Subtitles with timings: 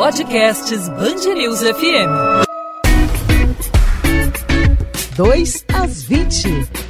[0.00, 2.10] Podcasts Bangerils FM.
[5.14, 6.89] 2 às 20.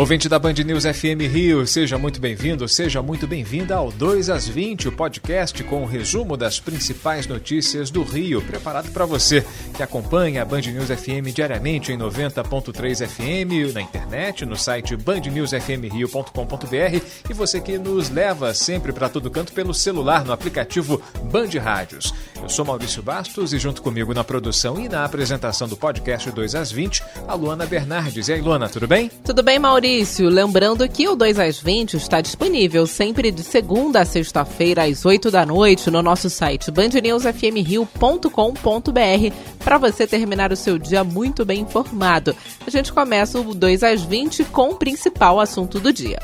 [0.00, 4.48] Ouvinte da Band News FM Rio, seja muito bem-vindo, seja muito bem-vinda ao 2 às
[4.48, 9.44] 20, o podcast com o um resumo das principais notícias do Rio, preparado para você
[9.76, 17.04] que acompanha a Band News FM diariamente em 90.3 FM, na internet, no site bandnewsfmrio.com.br
[17.28, 22.14] e você que nos leva sempre para todo canto pelo celular no aplicativo Band Rádios.
[22.42, 26.54] Eu sou Maurício Bastos e junto comigo na produção e na apresentação do podcast 2
[26.54, 28.28] às 20, a Luana Bernardes.
[28.28, 29.10] E aí, Luana, tudo bem?
[29.24, 30.28] Tudo bem, Maurício?
[30.28, 35.30] Lembrando que o 2 às 20 está disponível sempre de segunda a sexta-feira às 8
[35.30, 42.34] da noite no nosso site bandnewsfmrio.com.br para você terminar o seu dia muito bem informado.
[42.66, 46.18] A gente começa o 2 às 20 com o principal assunto do dia.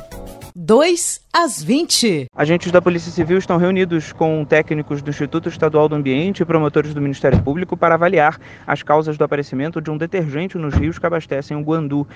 [0.58, 2.28] 2 às 20.
[2.34, 6.94] Agentes da Polícia Civil estão reunidos com técnicos do Instituto Estadual do Ambiente e promotores
[6.94, 11.04] do Ministério Público para avaliar as causas do aparecimento de um detergente nos rios que
[11.04, 12.08] abastecem o Guandu.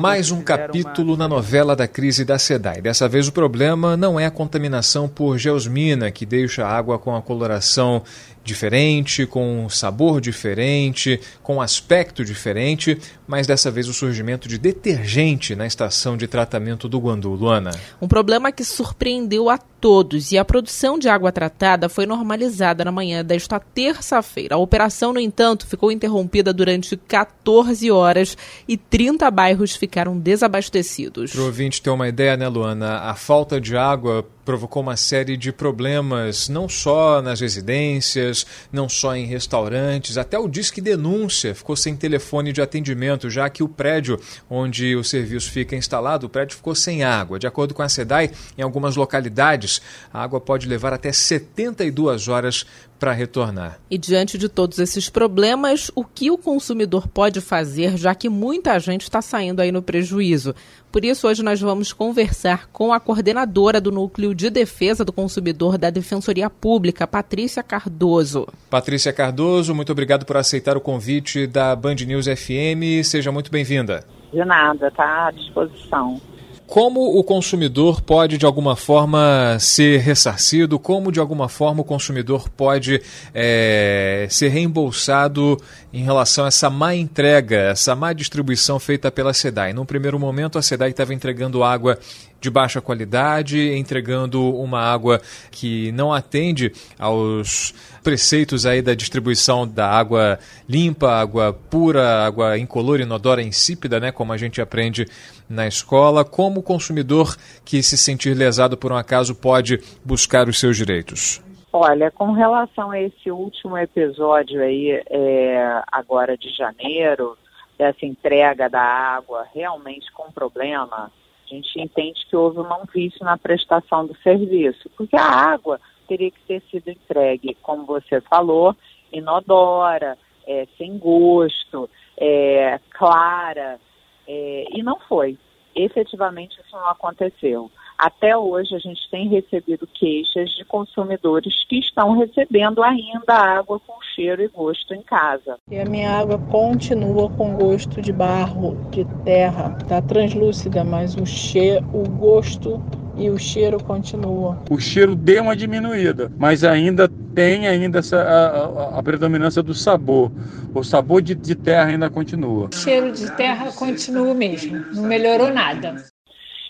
[0.00, 1.18] Mais um capítulo uma...
[1.18, 2.80] na novela da crise da SEDAI.
[2.80, 7.14] Dessa vez o problema não é a contaminação por geosmina, que deixa a água com
[7.14, 8.02] a coloração
[8.46, 15.66] diferente, com sabor diferente, com aspecto diferente, mas dessa vez o surgimento de detergente na
[15.66, 17.34] estação de tratamento do Guandu.
[17.34, 17.72] Luana.
[18.00, 22.92] Um problema que surpreendeu a todos e a produção de água tratada foi normalizada na
[22.92, 24.54] manhã desta terça-feira.
[24.54, 31.32] A operação, no entanto, ficou interrompida durante 14 horas e 30 bairros ficaram desabastecidos.
[31.32, 32.98] Para o ouvinte ter uma ideia, né, Luana?
[32.98, 39.14] A falta de água provocou uma série de problemas, não só nas residências, não só
[39.16, 44.18] em restaurantes, até o Disque Denúncia ficou sem telefone de atendimento, já que o prédio
[44.48, 47.40] onde o serviço fica instalado, o prédio ficou sem água.
[47.40, 49.75] De acordo com a SEDAI, em algumas localidades,
[50.12, 52.66] a água pode levar até 72 horas
[52.98, 53.78] para retornar.
[53.90, 58.78] E diante de todos esses problemas, o que o consumidor pode fazer, já que muita
[58.78, 60.54] gente está saindo aí no prejuízo?
[60.90, 65.76] Por isso, hoje nós vamos conversar com a coordenadora do Núcleo de Defesa do Consumidor
[65.76, 68.48] da Defensoria Pública, Patrícia Cardoso.
[68.70, 73.04] Patrícia Cardoso, muito obrigado por aceitar o convite da Band News FM.
[73.04, 74.04] Seja muito bem-vinda.
[74.32, 76.20] De nada, está à disposição.
[76.66, 80.80] Como o consumidor pode, de alguma forma, ser ressarcido?
[80.80, 83.00] Como, de alguma forma, o consumidor pode
[83.32, 85.56] é, ser reembolsado
[85.92, 89.72] em relação a essa má entrega, essa má distribuição feita pela SEDAI?
[89.72, 91.98] Num primeiro momento, a SEDAI estava entregando água
[92.46, 95.20] de baixa qualidade, entregando uma água
[95.50, 97.74] que não atende aos
[98.04, 104.32] preceitos aí da distribuição da água limpa, água pura, água incolor, inodora, insípida, né, como
[104.32, 105.06] a gente aprende
[105.48, 106.24] na escola.
[106.24, 111.42] Como o consumidor que se sentir lesado por um acaso pode buscar os seus direitos?
[111.72, 117.36] Olha, com relação a esse último episódio aí, é, agora de janeiro,
[117.76, 121.10] dessa entrega da água realmente com problema,
[121.48, 126.30] a gente entende que houve um vício na prestação do serviço, porque a água teria
[126.30, 128.74] que ter sido entregue, como você falou,
[129.12, 133.78] inodora, é, sem gosto, é, clara,
[134.26, 135.38] é, e não foi.
[135.74, 137.70] Efetivamente isso não aconteceu.
[137.98, 143.94] Até hoje a gente tem recebido queixas de consumidores que estão recebendo ainda água com
[144.14, 145.58] cheiro e gosto em casa.
[145.70, 151.24] E a minha água continua com gosto de barro, de terra, está translúcida, mas o
[151.24, 152.82] cheiro, o gosto
[153.16, 154.58] e o cheiro continua.
[154.70, 159.72] O cheiro deu uma diminuída, mas ainda tem ainda essa, a, a, a predominância do
[159.72, 160.30] sabor.
[160.74, 162.68] O sabor de, de terra ainda continua.
[162.72, 165.96] O cheiro de terra continua mesmo, não melhorou nada.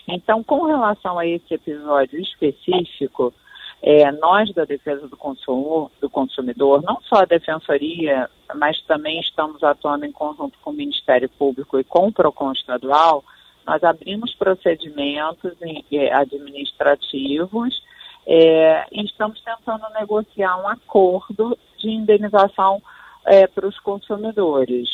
[0.07, 3.33] Então, com relação a esse episódio específico,
[3.81, 9.63] é, nós da defesa do, consumo, do consumidor, não só a defensoria, mas também estamos
[9.63, 13.23] atuando em conjunto com o Ministério Público e com o PROCON estadual,
[13.65, 15.53] nós abrimos procedimentos
[15.91, 17.83] é, administrativos
[18.25, 22.81] é, e estamos tentando negociar um acordo de indenização
[23.25, 24.89] é, para os consumidores.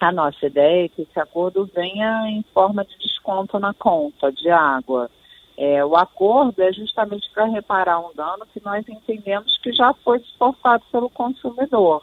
[0.00, 4.50] A nossa ideia é que esse acordo venha em forma de desconto na conta de
[4.50, 5.10] água.
[5.56, 10.18] É, o acordo é justamente para reparar um dano que nós entendemos que já foi
[10.20, 12.02] suportado pelo consumidor.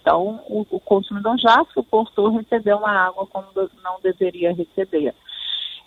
[0.00, 3.46] Então, o, o consumidor já suportou receber uma água como
[3.82, 5.14] não deveria receber.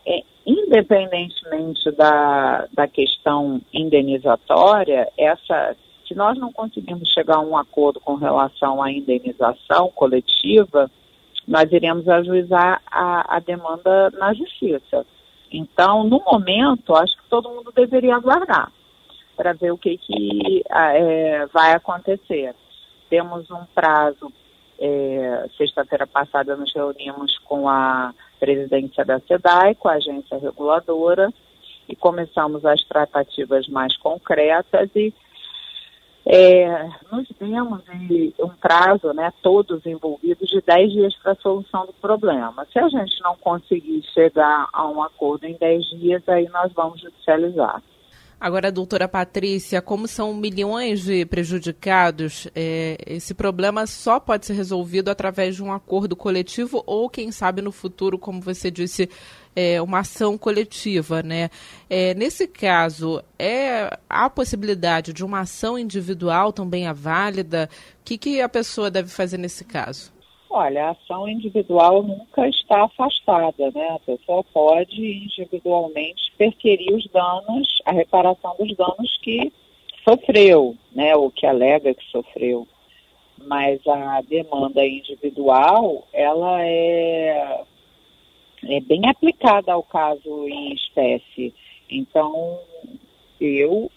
[0.06, 5.75] É, independentemente da, da questão indenizatória, essa,
[6.07, 10.92] se nós não conseguirmos chegar a um acordo com relação à indenização coletiva,
[11.47, 15.06] nós iremos ajuizar a, a demanda na justiça.
[15.51, 18.71] Então, no momento, acho que todo mundo deveria aguardar
[19.36, 22.56] para ver o que, que é, vai acontecer.
[23.09, 24.31] Temos um prazo.
[24.77, 31.31] É, Sexta-feira passada nos reunimos com a presidência da SEDAI, com a agência reguladora,
[31.88, 35.13] e começamos as tratativas mais concretas e
[36.27, 37.83] é, nos demos
[38.39, 42.66] um prazo, né, todos envolvidos, de 10 dias para a solução do problema.
[42.74, 47.00] Se a gente não conseguir chegar a um acordo em 10 dias, aí nós vamos
[47.00, 47.81] judicializar.
[48.39, 55.10] Agora, doutora Patrícia, como são milhões de prejudicados, é, esse problema só pode ser resolvido
[55.10, 59.10] através de um acordo coletivo ou, quem sabe, no futuro, como você disse,
[59.56, 61.50] é, uma ação coletiva, né?
[61.90, 67.69] É, nesse caso, é a possibilidade de uma ação individual também é válida?
[68.02, 70.13] O que, que a pessoa deve fazer nesse caso?
[70.50, 73.90] Olha, a ação individual nunca está afastada, né?
[73.90, 79.52] A pessoa pode individualmente perquirir os danos, a reparação dos danos que
[80.07, 81.16] sofreu, né?
[81.16, 82.68] Ou que alega que sofreu.
[83.46, 87.05] Mas a demanda individual, ela é
[88.68, 91.54] é bem aplicada ao caso em espécie.
[91.90, 92.60] Então,
[93.40, 93.92] eu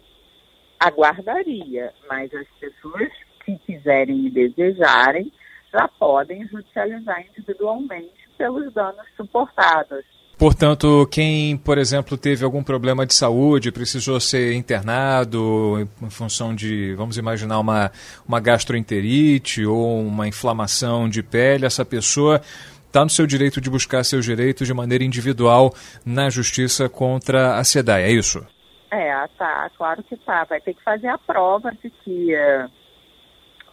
[0.79, 3.09] aguardaria, mas as pessoas
[3.45, 5.33] que quiserem e desejarem
[5.73, 10.05] já podem judicializar individualmente pelos danos suportados.
[10.39, 16.95] Portanto, quem, por exemplo, teve algum problema de saúde, precisou ser internado em função de,
[16.95, 17.91] vamos imaginar, uma,
[18.27, 22.41] uma gastroenterite ou uma inflamação de pele, essa pessoa
[22.89, 25.73] está no seu direito de buscar seus direitos de maneira individual
[26.05, 28.45] na justiça contra a SEDAI, é isso?
[28.91, 30.45] É, tá, claro que tá.
[30.45, 32.71] Vai ter que fazer a prova de que uh,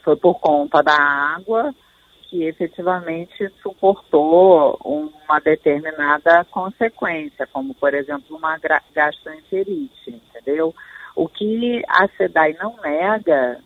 [0.04, 1.74] foi por conta da água
[2.30, 8.60] que efetivamente suportou uma determinada consequência, como, por exemplo, uma
[8.94, 10.74] gastroenterite, entendeu?
[11.16, 13.60] O que a SEDAI não nega,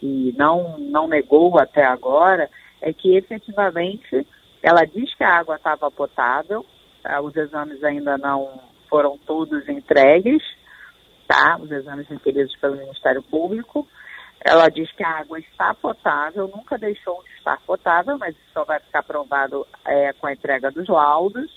[0.00, 2.48] e não, não negou até agora,
[2.80, 4.26] é que efetivamente
[4.64, 6.64] ela diz que a água estava potável,
[7.02, 7.20] tá?
[7.20, 10.42] os exames ainda não foram todos entregues,
[11.28, 11.58] tá?
[11.60, 13.86] Os exames requeridos pelo Ministério Público.
[14.40, 18.64] Ela diz que a água está potável, nunca deixou de estar potável, mas isso só
[18.64, 21.52] vai ficar provado é, com a entrega dos laudos.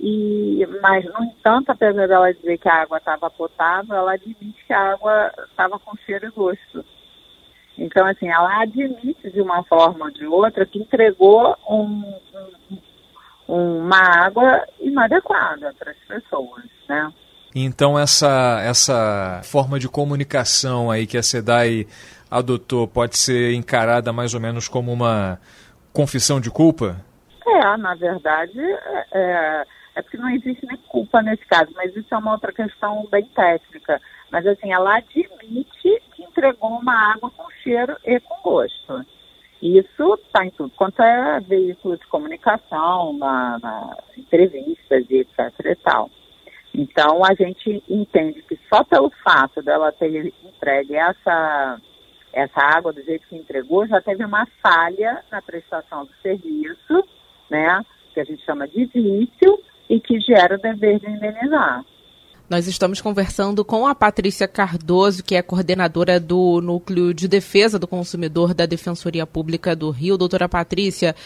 [0.00, 4.72] E, mas, no entanto, apesar dela dizer que a água estava potável, ela admite que
[4.72, 6.82] a água estava com cheiro e gosto.
[7.76, 12.14] Então, assim, ela admite de uma forma ou de outra que entregou um,
[13.48, 17.12] um, uma água inadequada para as pessoas, né?
[17.54, 21.86] Então, essa, essa forma de comunicação aí que a SEDAI
[22.30, 25.38] adotou pode ser encarada mais ou menos como uma
[25.92, 26.96] confissão de culpa?
[27.46, 29.64] É, na verdade, é, é,
[29.96, 33.24] é porque não existe nem culpa nesse caso, mas isso é uma outra questão bem
[33.34, 34.00] técnica.
[34.30, 39.06] Mas, assim, ela admite entregou uma água com cheiro e com gosto.
[39.60, 45.74] Isso está em tudo quanto é veículo de comunicação, na, na entrevistas e etc e
[45.76, 46.10] tal.
[46.74, 51.80] Então a gente entende que só pelo fato dela ter entregue essa,
[52.32, 57.04] essa água do jeito que entregou, já teve uma falha na prestação do serviço,
[57.48, 57.84] né?
[58.14, 61.84] Que a gente chama de vício e que gera o dever de indenizar.
[62.52, 67.88] Nós estamos conversando com a Patrícia Cardoso, que é coordenadora do Núcleo de Defesa do
[67.88, 70.18] Consumidor da Defensoria Pública do Rio.
[70.18, 71.16] Doutora Patrícia,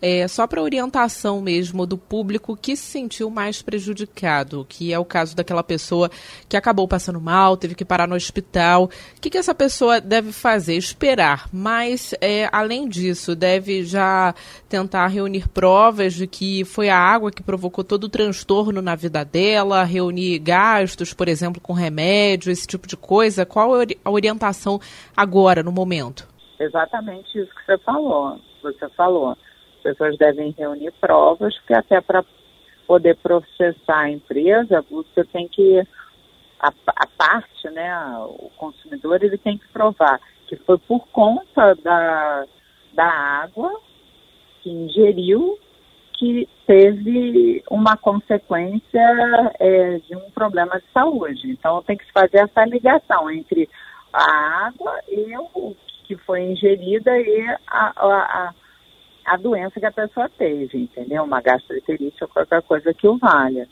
[0.00, 5.04] é, só para orientação mesmo do público que se sentiu mais prejudicado, que é o
[5.04, 6.08] caso daquela pessoa
[6.48, 8.84] que acabou passando mal, teve que parar no hospital.
[8.84, 10.76] O que, que essa pessoa deve fazer?
[10.76, 14.32] Esperar, mas é, além disso, deve já
[14.68, 19.24] tentar reunir provas de que foi a água que provocou todo o transtorno na vida
[19.24, 23.46] dela, reunir gás gastos, por exemplo, com remédio, esse tipo de coisa?
[23.46, 24.78] Qual é a orientação
[25.16, 26.26] agora, no momento?
[26.58, 28.38] Exatamente isso que você falou.
[28.62, 29.30] Você falou.
[29.30, 32.24] As pessoas devem reunir provas, porque até para
[32.86, 35.80] poder processar a empresa, você tem que
[36.60, 42.44] a, a, parte, né, o consumidor, ele tem que provar que foi por conta da,
[42.94, 43.80] da água
[44.62, 45.58] que ingeriu
[46.16, 51.50] que teve uma consequência é, de um problema de saúde.
[51.50, 53.68] Então tem que se fazer essa ligação entre
[54.12, 58.54] a água e o que foi ingerida e a, a,
[59.26, 61.24] a doença que a pessoa teve, entendeu?
[61.24, 63.68] Uma gastroenterite ou qualquer coisa que o valha.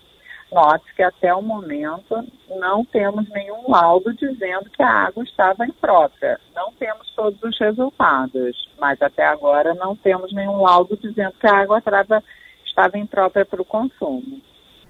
[0.53, 6.39] Note que até o momento não temos nenhum laudo dizendo que a água estava imprópria.
[6.55, 11.57] Não temos todos os resultados, mas até agora não temos nenhum laudo dizendo que a
[11.57, 12.23] água estava,
[12.65, 14.41] estava imprópria para o consumo.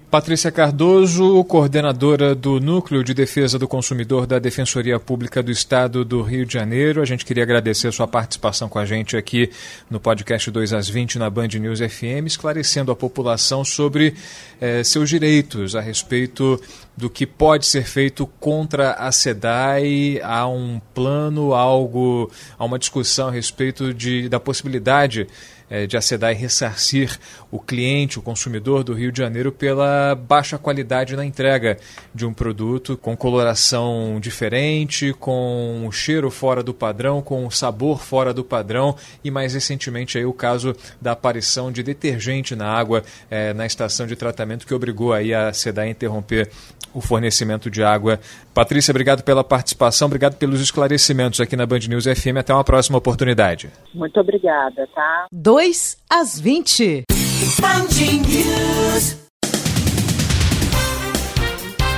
[0.09, 6.21] Patrícia Cardoso, coordenadora do Núcleo de Defesa do Consumidor da Defensoria Pública do Estado do
[6.21, 7.01] Rio de Janeiro.
[7.01, 9.49] A gente queria agradecer a sua participação com a gente aqui
[9.89, 14.13] no podcast 2 às 20 na Band News FM, esclarecendo a população sobre
[14.61, 16.61] eh, seus direitos a respeito
[16.97, 20.19] do que pode ser feito contra a SEDAI.
[20.23, 25.27] Há um plano, algo, há uma discussão a respeito de, da possibilidade
[25.69, 27.17] é, de a SEDAI ressarcir
[27.51, 31.77] o cliente, o consumidor do Rio de Janeiro pela baixa qualidade na entrega
[32.13, 38.43] de um produto com coloração diferente, com cheiro fora do padrão, com sabor fora do
[38.43, 43.65] padrão e mais recentemente aí o caso da aparição de detergente na água é, na
[43.65, 46.49] estação de tratamento que obrigou aí a SEDAI a interromper
[46.95, 48.19] o fornecimento de água.
[48.53, 52.37] Patrícia, obrigado pela participação, obrigado pelos esclarecimentos aqui na Band News FM.
[52.39, 53.69] Até uma próxima oportunidade.
[53.93, 55.27] Muito obrigada, tá?
[55.31, 57.03] 2 às 20.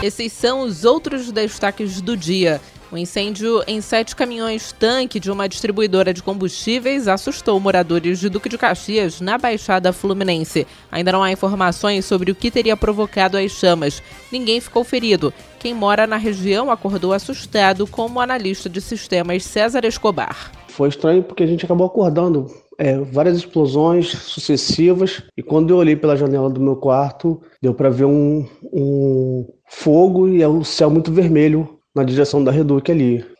[0.01, 2.59] Esses são os outros destaques do dia.
[2.89, 8.57] O incêndio em sete caminhões-tanque de uma distribuidora de combustíveis assustou moradores de Duque de
[8.57, 10.65] Caxias, na Baixada Fluminense.
[10.89, 14.01] Ainda não há informações sobre o que teria provocado as chamas.
[14.31, 15.33] Ninguém ficou ferido.
[15.59, 20.49] Quem mora na região acordou assustado, como o analista de sistemas César Escobar.
[20.69, 25.95] Foi estranho porque a gente acabou acordando é, várias explosões sucessivas e quando eu olhei
[25.95, 30.89] pela janela do meu quarto deu para ver um, um fogo e é um céu
[30.89, 33.36] muito vermelho na direção da Reduc ali.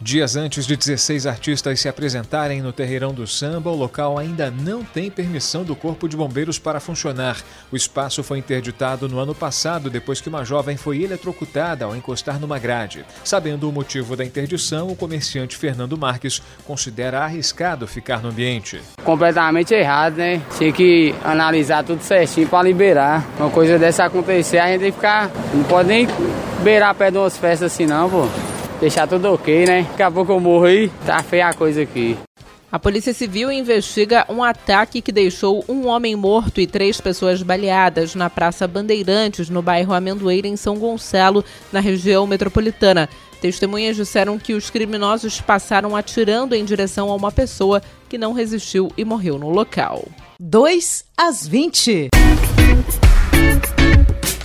[0.00, 4.84] Dias antes de 16 artistas se apresentarem no Terreirão do Samba, o local ainda não
[4.84, 7.38] tem permissão do Corpo de Bombeiros para funcionar.
[7.72, 12.38] O espaço foi interditado no ano passado, depois que uma jovem foi eletrocutada ao encostar
[12.38, 13.04] numa grade.
[13.24, 18.80] Sabendo o motivo da interdição, o comerciante Fernando Marques considera arriscado ficar no ambiente.
[19.02, 20.40] Completamente errado, né?
[20.56, 23.26] Tinha que analisar tudo certinho para liberar.
[23.36, 25.28] Uma coisa dessa acontecer, a gente ficar.
[25.52, 26.06] Não pode nem
[26.62, 28.28] beirar perto de umas festas assim, não, pô
[28.80, 29.86] deixar tudo ok, né?
[29.90, 32.16] Daqui a pouco eu morro aí, tá feia a coisa aqui.
[32.70, 38.14] A Polícia Civil investiga um ataque que deixou um homem morto e três pessoas baleadas
[38.14, 41.42] na Praça Bandeirantes, no bairro Amendoeira, em São Gonçalo,
[41.72, 43.08] na região metropolitana.
[43.40, 48.90] Testemunhas disseram que os criminosos passaram atirando em direção a uma pessoa que não resistiu
[48.98, 50.04] e morreu no local.
[50.38, 52.10] 2 às 20.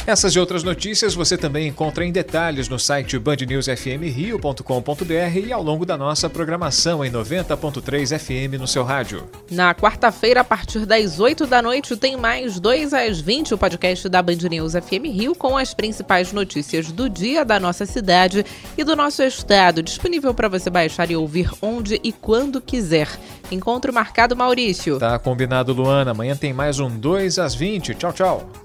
[0.06, 5.86] Essas e outras notícias você também encontra em detalhes no site bandnewsfmrio.com.br e ao longo
[5.86, 9.30] da nossa programação em 90.3 FM no seu rádio.
[9.50, 14.10] Na quarta-feira, a partir das 8 da noite, tem mais 2 às 20 o podcast
[14.10, 18.46] da Band News FM Rio com as principais notícias do dia da nossa cidade
[18.78, 23.08] e do nosso estado, disponível para você baixar e ouvir onde e quando quiser.
[23.50, 25.00] Encontro marcado, Maurício.
[25.00, 26.12] Tá combinado, Luana.
[26.12, 27.96] Amanhã tem mais um 2 às 20.
[27.96, 28.63] Tchau, tchau.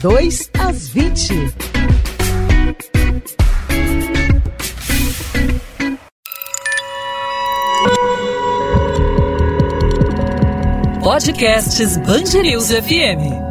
[0.00, 1.52] 2 às 20.
[11.02, 13.49] Podcasts Bangerils FM.